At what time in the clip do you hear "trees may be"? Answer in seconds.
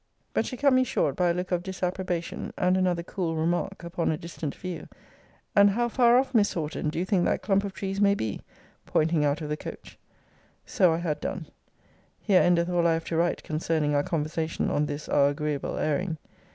7.75-8.41